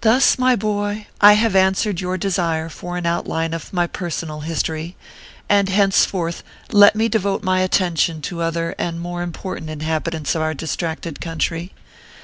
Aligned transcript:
Thus, 0.00 0.40
my 0.40 0.56
boy, 0.56 1.06
have 1.22 1.54
I 1.54 1.58
answered 1.60 2.00
your 2.00 2.18
desire 2.18 2.68
for 2.68 2.96
an 2.96 3.06
outline 3.06 3.54
of 3.54 3.72
my 3.72 3.86
personal 3.86 4.40
history; 4.40 4.96
and 5.48 5.68
henceforth 5.68 6.42
let 6.72 6.96
me 6.96 7.08
devote 7.08 7.44
my 7.44 7.60
attention 7.60 8.20
to 8.22 8.42
other 8.42 8.74
and 8.76 8.98
more 9.00 9.22
important 9.22 9.66
3* 9.66 9.68
30 9.68 9.70
ORPHEUS 9.70 9.70
C. 9.70 9.70
KERR 9.70 9.70
PAPERS. 9.70 9.86
inhabitants 9.86 10.34
of 10.34 10.42
our 10.42 10.54
distracted 10.54 11.20
country. 11.20 11.72